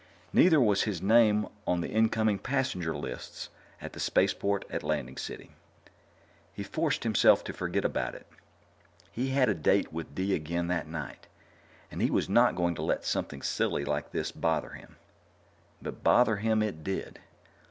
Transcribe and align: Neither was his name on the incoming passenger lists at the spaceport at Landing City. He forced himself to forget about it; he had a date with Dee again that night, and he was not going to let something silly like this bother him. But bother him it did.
Neither 0.33 0.59
was 0.59 0.81
his 0.81 0.99
name 0.99 1.45
on 1.67 1.81
the 1.81 1.91
incoming 1.91 2.39
passenger 2.39 2.97
lists 2.97 3.49
at 3.79 3.93
the 3.93 3.99
spaceport 3.99 4.65
at 4.67 4.81
Landing 4.81 5.15
City. 5.15 5.51
He 6.55 6.63
forced 6.63 7.03
himself 7.03 7.43
to 7.43 7.53
forget 7.53 7.85
about 7.85 8.15
it; 8.15 8.25
he 9.11 9.27
had 9.27 9.47
a 9.47 9.53
date 9.53 9.93
with 9.93 10.15
Dee 10.15 10.33
again 10.33 10.65
that 10.69 10.87
night, 10.87 11.27
and 11.91 12.01
he 12.01 12.09
was 12.09 12.27
not 12.27 12.55
going 12.55 12.73
to 12.73 12.81
let 12.81 13.05
something 13.05 13.43
silly 13.43 13.85
like 13.85 14.09
this 14.11 14.31
bother 14.31 14.69
him. 14.71 14.95
But 15.83 16.03
bother 16.03 16.37
him 16.37 16.63
it 16.63 16.83
did. 16.83 17.19